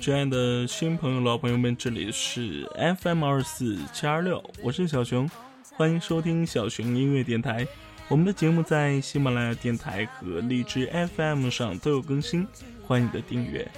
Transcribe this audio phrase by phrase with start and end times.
[0.00, 2.66] 嘿，亲爱的新朋友、老朋友们，这里是
[3.02, 5.30] FM 二四七二六，我是小熊，
[5.76, 7.66] 欢迎收听小熊音乐电台。
[8.08, 12.48] 我们的节目在喜马拉雅电台和荔枝 FM 上都有更新，
[12.86, 13.70] 欢迎你的订阅。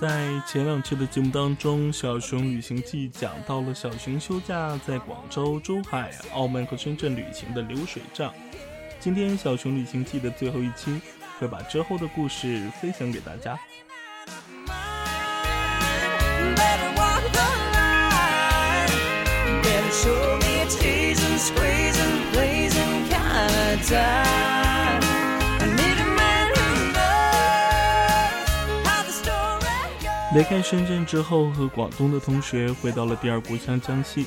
[0.00, 8.32] 在前两期的节目当中，小熊旅行记讲到了小熊休假在广州、珠海、澳门和深圳旅行的流水账。
[8.98, 10.98] 今天小熊旅行记的最后一期，
[11.38, 13.58] 会把之后的故事分享给大家。
[30.32, 34.26] 离开深圳之后，和广东的同学回到了第二故乡江西。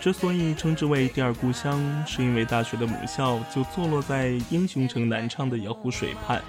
[0.00, 6.40] 之所以称之为第二故乡，是因为大学的母校就坐落在英雄城南昌的瑶湖水畔。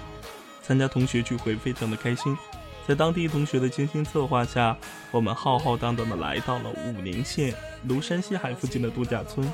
[0.62, 2.38] 参加同学聚会非常的开心，
[2.86, 4.76] 在当地同学的精心策划下，
[5.10, 7.52] 我们浩浩荡荡的来到了武宁县
[7.88, 9.52] 庐山西海附近的度假村。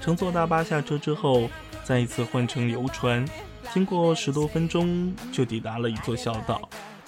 [0.00, 1.50] 乘坐大巴下车之后，
[1.84, 3.28] 再一次换乘游船，
[3.74, 6.66] 经过十多分钟就抵达了一座小岛。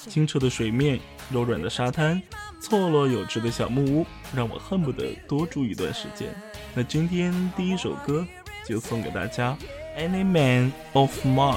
[0.09, 0.99] 清澈的水面，
[1.31, 2.23] 柔软的沙滩，
[2.61, 6.29] 错落有致的小木屋，让我恨不得多住一段时间。
[6.75, 8.27] 那今天第一首歌
[8.67, 9.57] 就送给大家，
[10.01, 11.55] 《Any Man of Mine》。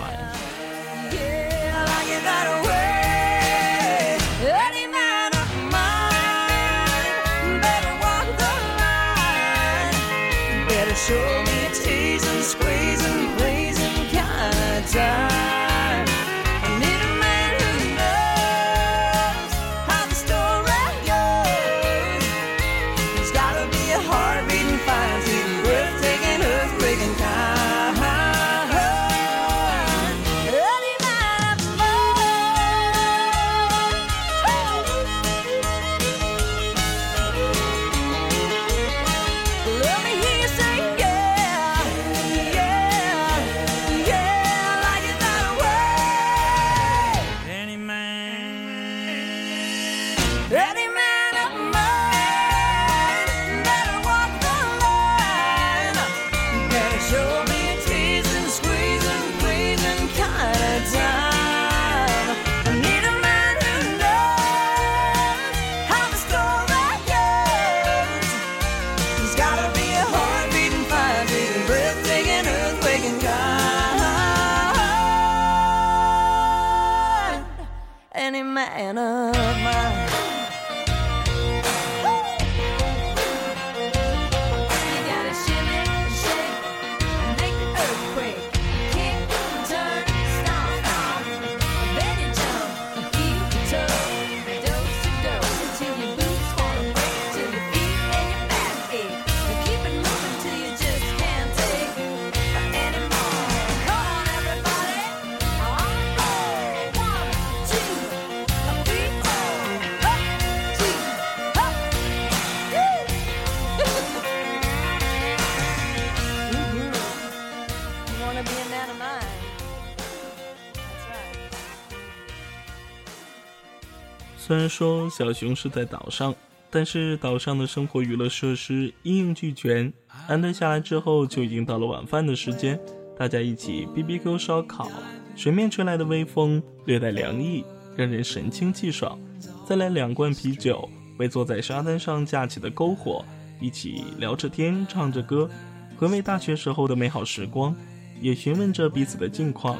[124.50, 126.34] 虽然说小熊是在岛上，
[126.72, 129.94] 但是岛上的生活娱乐设施一应俱全。
[130.28, 132.80] 安顿下来之后，就已经到了晚饭的时间，
[133.16, 134.90] 大家一起 B B Q 烧烤，
[135.36, 137.64] 水面吹来的微风略带凉意，
[137.96, 139.20] 让人神清气爽。
[139.68, 143.24] 再来两罐啤酒，围坐在沙滩上架起的篝火，
[143.62, 145.48] 一起聊着天，唱着歌，
[145.96, 147.76] 回味大学时候的美好时光，
[148.20, 149.78] 也询问着彼此的近况。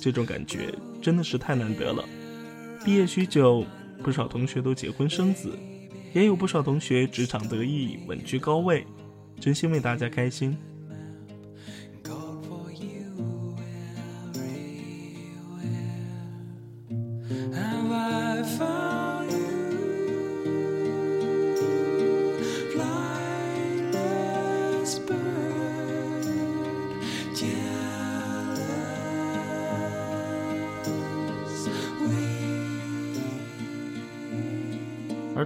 [0.00, 0.72] 这种感觉
[1.02, 2.04] 真的是太难得了。
[2.84, 3.66] 毕业许久。
[4.04, 5.58] 不少同学都结婚生子，
[6.12, 8.86] 也有不少同学职场得意，稳居高位，
[9.40, 10.54] 真心为大家开心。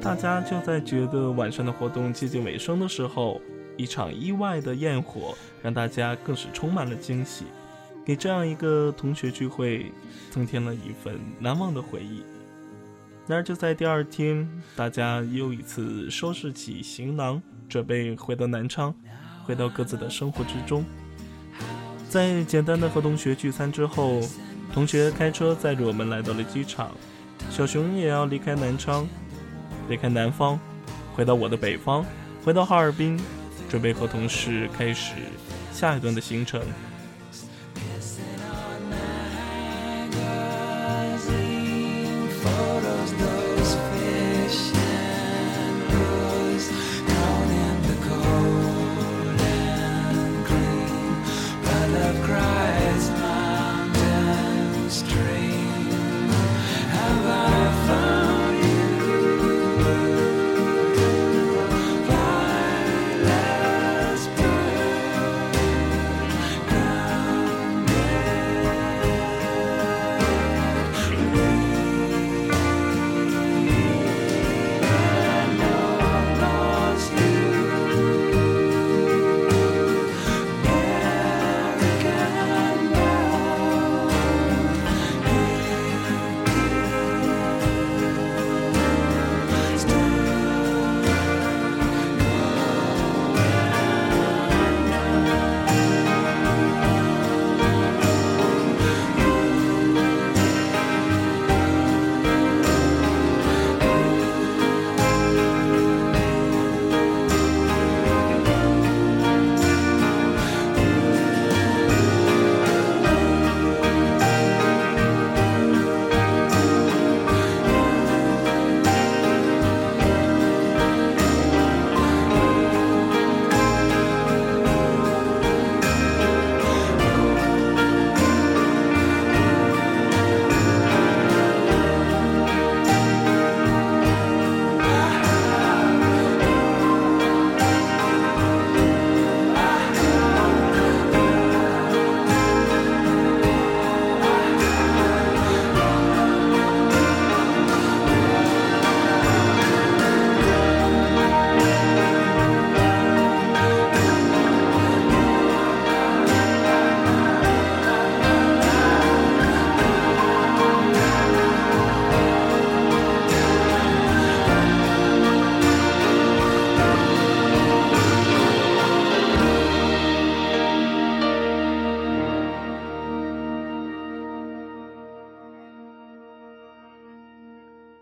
[0.09, 3.43] 大家就在觉得晚上的活动接近尾声的时候，
[3.77, 7.45] 一场意外的焰火让大家更是充满了惊喜，
[8.07, 9.93] 给这样一个同学聚会
[10.31, 12.23] 增添了一份难忘的回忆。
[13.27, 18.95] 然而就在第二天，大家又一次收拾起行囊，准备回到南昌，
[19.45, 20.87] 回到各自的生活之中。
[22.09, 24.23] 在简单的和同学聚餐之后，
[24.73, 26.93] 同学开车载着我们来到了机场。
[27.51, 29.07] 小熊也要离开南昌，
[29.89, 30.59] 离开南方，
[31.15, 32.05] 回到我的北方，
[32.45, 33.19] 回到哈尔滨，
[33.69, 35.15] 准备和同事开始
[35.73, 36.61] 下一段的行程。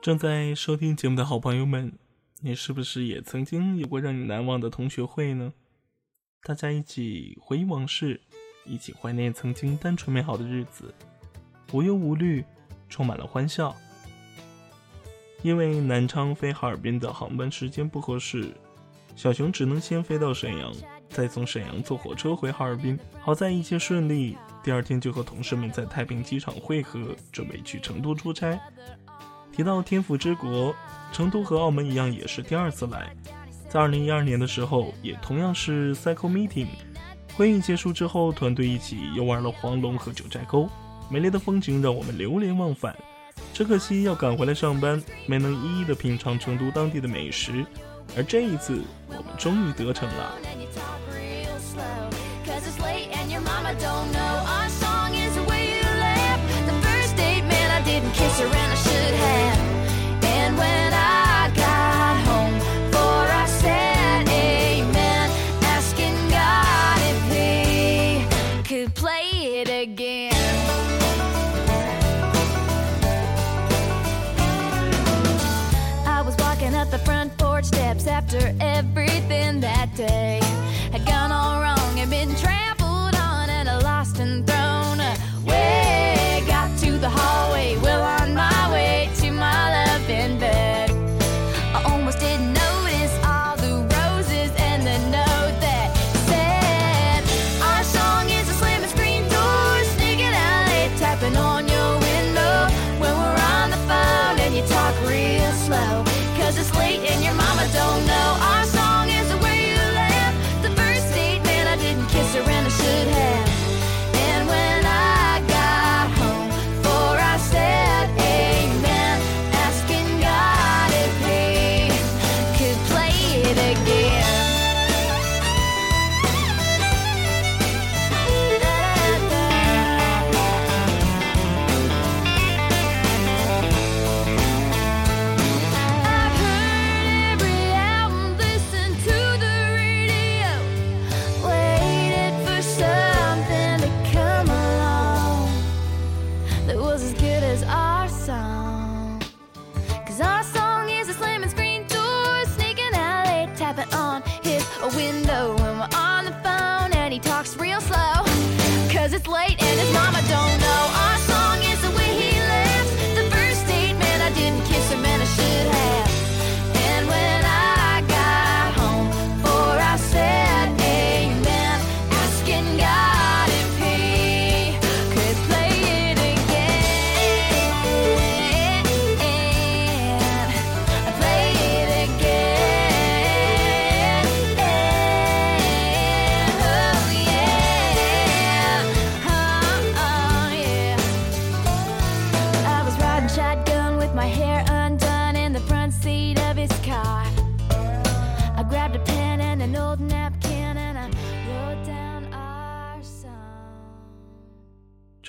[0.06, 1.92] 正在收听节目的好朋友们，
[2.38, 5.52] 你是不是也曾经有过让你难忘的同学会呢？
[6.44, 8.20] 大家一起回忆往事，
[8.64, 10.94] 一起怀念曾经单纯美好的日子，
[11.72, 12.44] 无忧无虑，
[12.88, 13.74] 充满了欢笑。
[15.42, 18.54] 因为南昌飞哈尔滨的航班时间不合适，
[19.16, 20.72] 小熊只能先飞到沈阳，
[21.10, 22.96] 再从沈阳坐火车回哈尔滨。
[23.18, 28.56] 好在一切顺利，第二天就和同事们在太平机场汇合，准备去成都出差。
[29.56, 30.76] 提到天府之国，
[31.10, 33.10] 成都和澳门一样，也是第二次来。
[33.70, 36.66] 在二零一二年的时候，也同样是 cycle meeting。
[37.34, 40.68] 会议结束之后，团队一起游玩了黄龙和九寨沟，
[41.08, 42.94] 美丽的风景让我们流连忘返。
[43.54, 47.64] 只可惜要赶回来上班，没能一一的品尝成都当地的美食。
[48.14, 50.34] 而这一次，我们终于得逞了。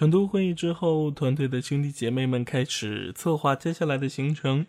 [0.07, 4.65] 成都会议之后，团队的兄弟姐妹们开始策划接下来的行程，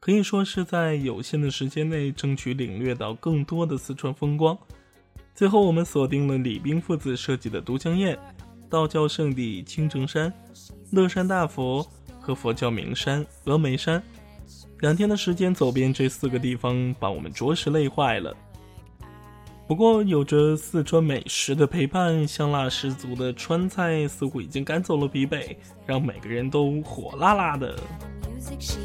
[0.00, 4.58] 可以说是在有限的时间内争取领略到更多的四川风光。
[5.32, 8.18] 最后，我们锁定了李冰父子设计的都江堰、
[8.68, 10.32] 道教圣地青城山、
[10.90, 11.88] 乐山大佛
[12.18, 14.02] 和佛教名山峨眉山。
[14.80, 18.36] 两天的时间走遍这四个地方，把我们着实累坏了。
[19.66, 25.56] 不过，有着四川美食的陪伴，香辣十足的川菜似乎已经赶走了疲惫，
[25.86, 27.74] 让每个人都火辣辣的。
[28.22, 28.78] Music she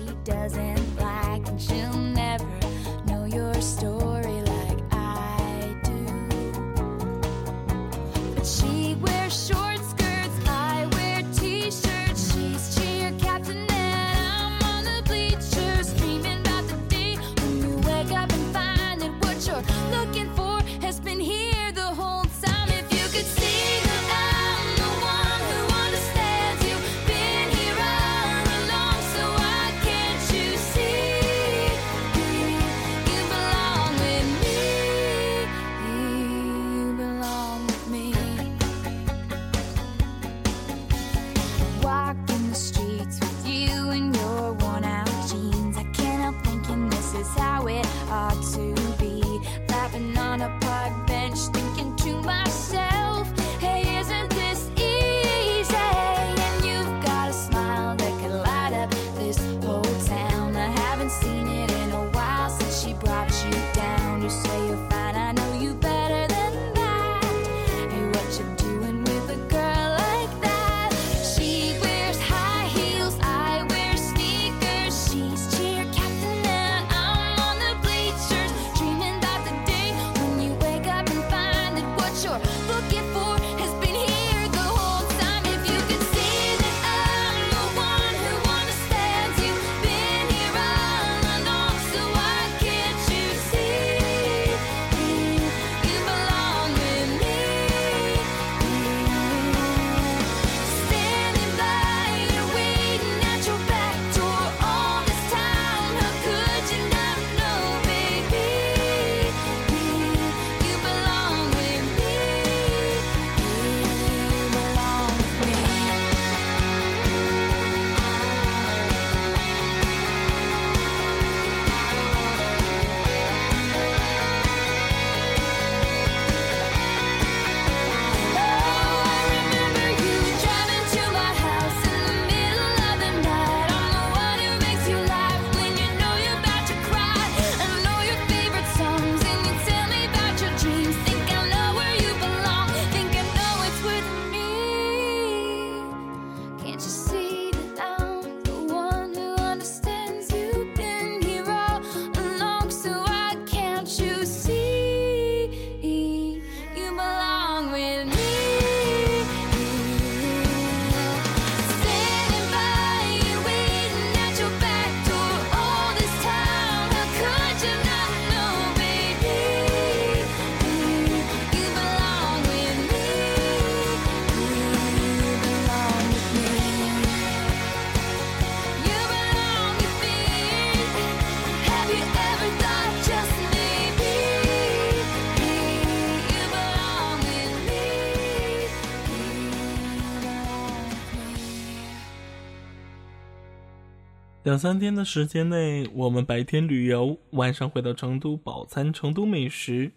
[194.44, 199.92] 两三天的时间内，我们白天旅游，晚上回到成都饱餐成都美食。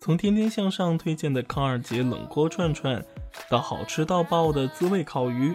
[0.00, 3.02] 从天天向上推荐的康二杰冷锅串串，
[3.48, 5.54] 到好吃到爆的滋味烤鱼，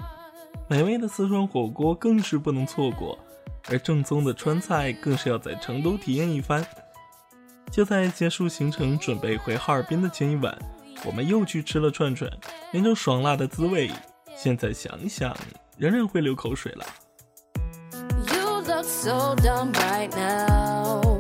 [0.68, 3.16] 美味的四川火锅更是不能错过。
[3.70, 6.66] 而正宗的川菜更是要在成都体验一番。
[7.72, 10.58] 就在结束行程准备回哈尔滨的前一晚，
[11.06, 12.30] 我们又去吃了串串，
[12.74, 13.92] 那种爽辣的滋味，
[14.36, 15.38] 现在想想
[15.78, 16.84] 仍然会流口水了。
[18.92, 21.18] So dumb right now.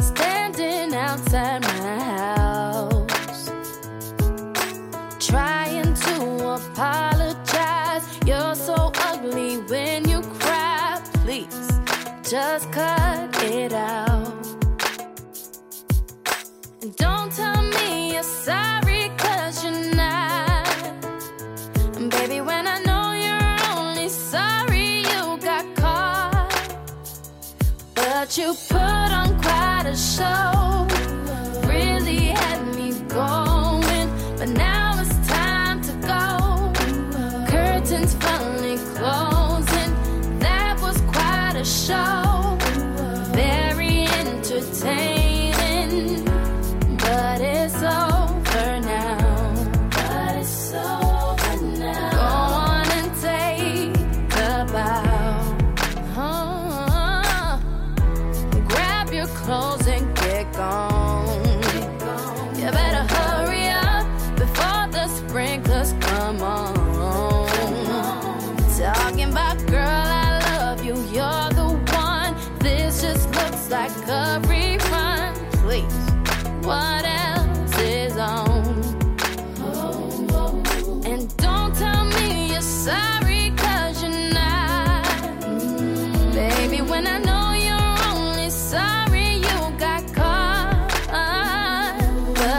[0.00, 3.50] Standing outside my house,
[5.18, 8.04] trying to apologize.
[8.24, 11.02] You're so ugly when you cry.
[11.24, 11.68] Please
[12.22, 14.32] just cut it out.
[16.82, 18.63] And don't tell me you're sorry,
[28.38, 30.63] you put on quite a show.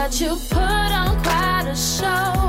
[0.06, 2.45] But you put on quite a show.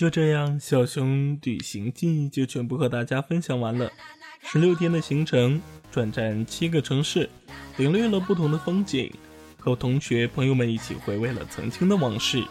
[0.00, 3.92] 就这样，小熊旅行记就全部和大家分享完了。
[4.40, 5.60] 十六天的行程，
[5.92, 7.28] 转战七个城市，
[7.76, 9.12] 领略了不同的风景，
[9.58, 12.42] 和同学朋友们一起回味了曾经的往事。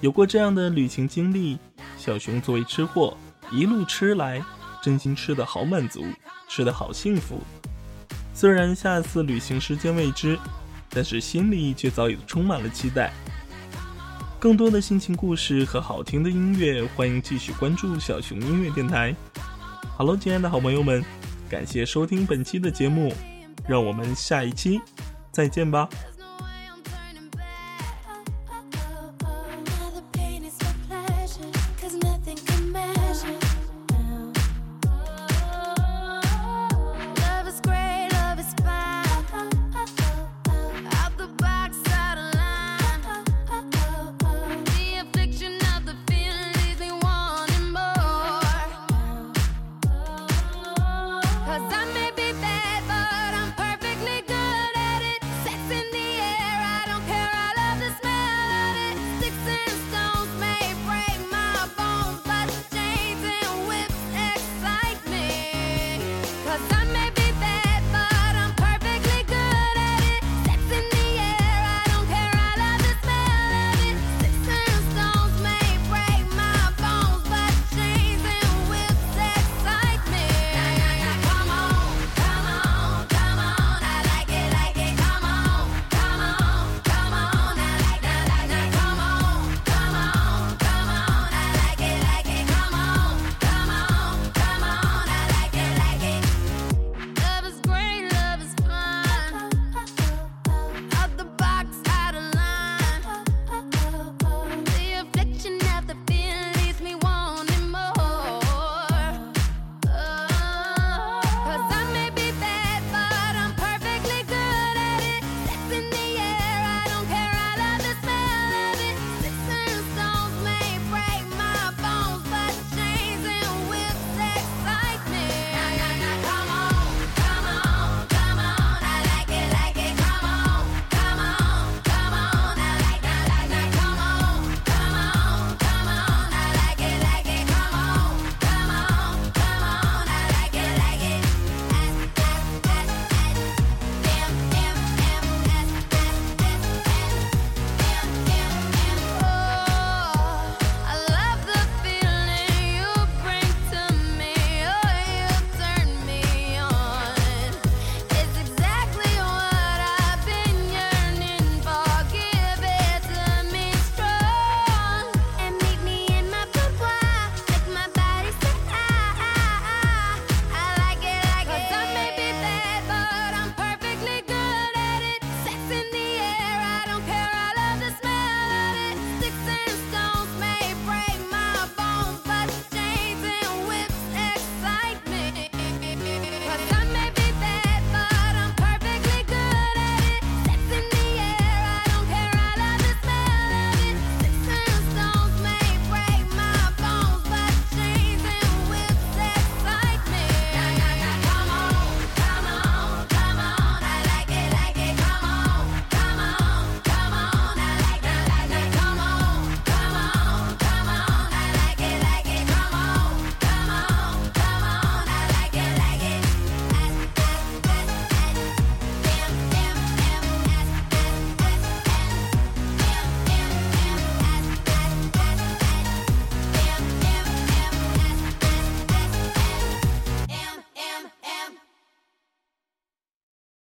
[0.00, 1.58] 有过这样的旅行经历，
[1.98, 3.14] 小熊作为吃货，
[3.52, 4.42] 一路吃来，
[4.82, 6.02] 真心吃得好满足，
[6.48, 7.40] 吃得好幸福。
[8.32, 10.38] 虽然下次旅行时间未知，
[10.88, 13.12] 但是心里却早已充满了期待。
[14.40, 19.14] 更多的心情故事和好听的音乐，欢迎继续关注小熊音乐电台。
[19.98, 21.04] 好了，亲爱的好朋友们，
[21.46, 23.12] 感谢收听本期的节目，
[23.68, 24.80] 让我们下一期
[25.30, 25.86] 再见吧。